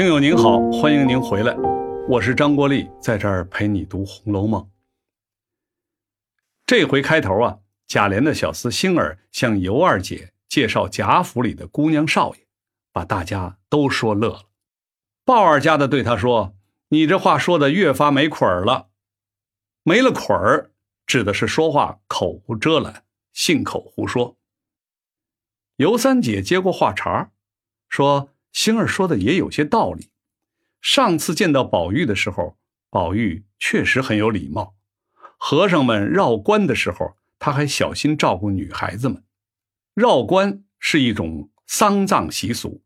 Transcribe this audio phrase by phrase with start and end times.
[0.00, 1.54] 听友您好，欢迎您回来，
[2.08, 4.62] 我是张国立，在这儿陪你读《红楼梦》。
[6.64, 12.46] 这回开头啊，贾琏的小厮星儿向尤二姐介绍贾府里的姑娘少爷，
[12.92, 14.44] 把大家都说乐了。
[15.26, 16.54] 鲍二家的对他说
[16.88, 18.88] ：“你这话说的越发没捆儿了，
[19.82, 20.70] 没了捆儿，
[21.04, 23.04] 指的是说话口无遮拦，
[23.34, 24.38] 信口胡说。”
[25.76, 27.32] 尤三姐接过话茬
[27.90, 28.30] 说。
[28.52, 30.10] 星儿说的也有些道理。
[30.80, 32.56] 上次见到宝玉的时候，
[32.88, 34.74] 宝玉确实很有礼貌。
[35.38, 39.22] 和尚们绕棺的时候，他还小心照顾女孩子们。
[39.94, 42.82] 绕棺是一种丧葬习俗，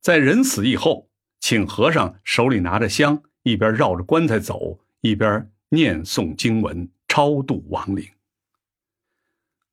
[0.00, 1.08] 在人死以后，
[1.40, 8.08] 请和尚手里拿着香，一边绕着棺材走，一边念诵经文，超度亡灵。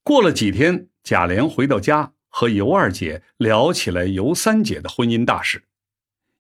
[0.04, 2.14] 过了几天，贾琏回到家。
[2.32, 5.64] 和尤二姐聊起来尤三姐的婚姻大事。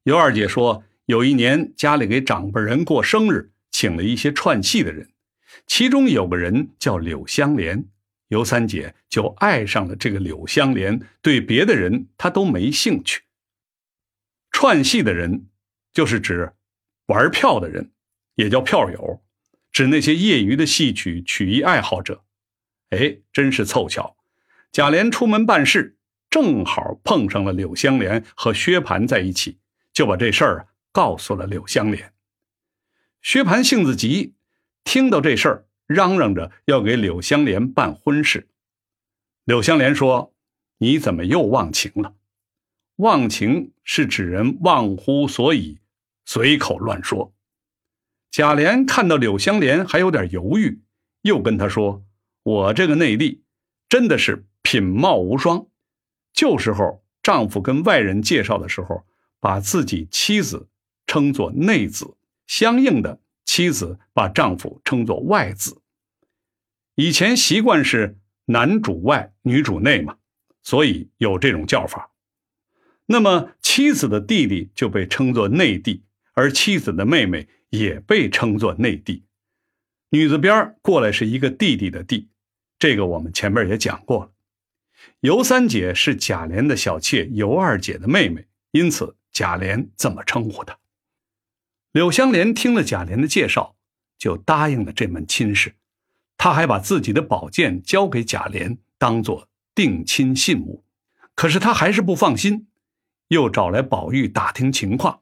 [0.03, 5.09] 尤二姐说，有一年家里给长辈人过生日，请了一些串戏的人，
[5.67, 7.85] 其中有个人叫柳香莲，
[8.29, 13.21] 尤三姐就爱上了这个柳香莲，对别的人她都没兴趣。
[14.49, 15.47] 串戏的人
[15.93, 16.53] 就是指
[17.07, 17.91] 玩票的人，
[18.35, 19.21] 也叫票友，
[19.71, 22.23] 指那些业余的戏曲曲艺爱好者。
[22.89, 24.17] 哎，真是凑巧。
[24.71, 25.97] 贾琏出门办事，
[26.29, 29.57] 正好碰上了柳香莲和薛蟠在一起，
[29.91, 32.13] 就把这事儿告诉了柳香莲。
[33.21, 34.33] 薛蟠性子急，
[34.85, 38.47] 听到这事儿，嚷嚷着要给柳香莲办婚事。
[39.43, 40.33] 柳香莲说
[40.79, 42.13] ：“你怎么又忘情了？
[42.95, 45.79] 忘情是指人忘乎所以，
[46.25, 47.33] 随口乱说。”
[48.31, 50.79] 贾琏看到柳香莲还有点犹豫，
[51.23, 52.05] 又跟他说
[52.43, 53.43] ：“我这个内力，
[53.89, 55.67] 真的是。”品貌无双，
[56.33, 59.05] 旧时候丈夫跟外人介绍的时候，
[59.39, 60.69] 把自己妻子
[61.05, 62.15] 称作内子，
[62.47, 65.81] 相应的妻子把丈夫称作外子。
[66.95, 70.17] 以前习惯是男主外，女主内嘛，
[70.61, 72.11] 所以有这种叫法。
[73.05, 76.03] 那么妻子的弟弟就被称作内弟，
[76.33, 79.25] 而妻子的妹妹也被称作内弟。
[80.09, 82.29] 女字边过来是一个弟弟的弟，
[82.77, 84.31] 这个我们前面也讲过了。
[85.21, 90.77] 尤三姐是贾琏的小妾尤二姐的妹妹，因此贾琏这么称呼她。
[91.91, 93.75] 柳香莲听了贾琏的介绍，
[94.17, 95.75] 就答应了这门亲事。
[96.37, 100.83] 她还把自己的宝剑交给贾琏，当做定亲信物。
[101.35, 102.67] 可是她还是不放心，
[103.27, 105.21] 又找来宝玉打听情况。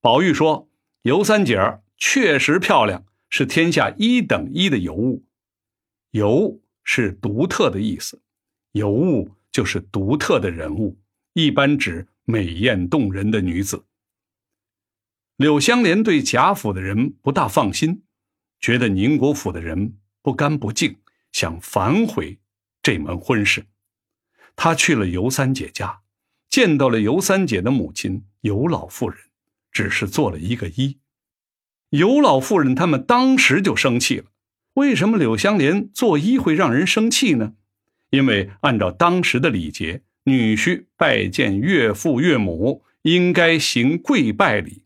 [0.00, 0.68] 宝玉说
[1.02, 5.24] ：“尤三姐确实漂亮，是天下一等一的尤物。
[6.12, 8.22] 尤是独特的意思。”
[8.76, 10.98] 尤物就是独特的人物，
[11.32, 13.86] 一般指美艳动人的女子。
[15.38, 18.02] 柳香莲对贾府的人不大放心，
[18.60, 20.96] 觉得宁国府的人不干不净，
[21.32, 22.38] 想反悔
[22.82, 23.64] 这门婚事。
[24.54, 26.00] 他去了尤三姐家，
[26.50, 29.18] 见到了尤三姐的母亲尤老妇人，
[29.72, 30.98] 只是做了一个揖。
[31.88, 34.26] 尤老妇人他们当时就生气了，
[34.74, 37.54] 为什么柳香莲做揖会让人生气呢？
[38.10, 44.82] 因为按照当时的礼节，女婿拜见岳父岳母应该行跪拜礼，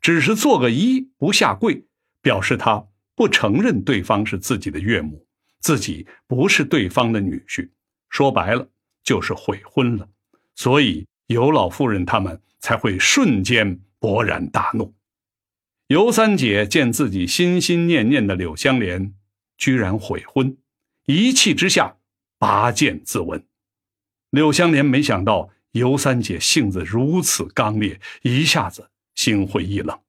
[0.00, 1.84] 只是做个揖不下跪，
[2.22, 5.26] 表示他不承认对方是自己的岳母，
[5.60, 7.70] 自己不是对方的女婿。
[8.08, 8.68] 说白了
[9.04, 10.08] 就是悔婚了，
[10.54, 14.94] 所以尤老夫人他们才会瞬间勃然大怒。
[15.88, 19.14] 尤三姐见自己心心念念的柳香莲
[19.56, 20.56] 居然悔婚，
[21.06, 21.97] 一气之下。
[22.38, 23.42] 拔剑自刎，
[24.30, 30.00] 柳香莲没想到尤三姐性子如此刚烈，一下子心灰意冷。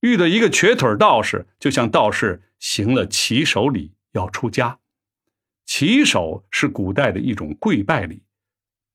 [0.00, 4.78] 遇到一个瘸腿道士，就向道士行了起手礼，要出家。
[5.64, 8.22] 起手是古代的一种跪拜礼，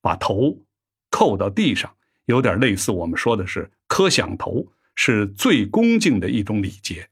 [0.02, 0.63] 把头
[1.10, 1.95] 叩到地上，
[2.25, 7.10] 有点类似我们说的是磕响头，是最恭敬的一种礼节。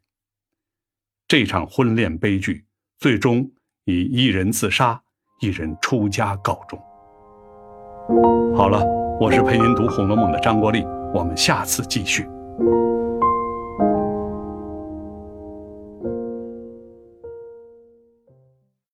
[1.28, 2.66] 这场婚恋悲剧
[3.00, 3.52] 最终。
[3.88, 5.00] 以一人自杀，
[5.42, 6.80] 一人出家告终。
[8.58, 8.84] 好了，
[9.20, 10.84] 我是陪您读《红楼梦》的张国立，
[11.14, 12.28] 我们下次继续。